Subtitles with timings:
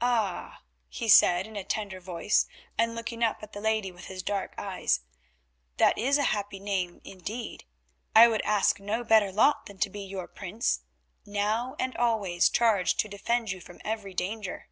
[0.00, 2.46] "Ah!" he said in a tender voice,
[2.76, 5.02] and looking up at the lady with his dark eyes,
[5.76, 7.64] "that is a happy name indeed.
[8.12, 10.80] I would ask no better lot than to be your Prince,
[11.24, 14.68] now and always charged to defend you from every danger."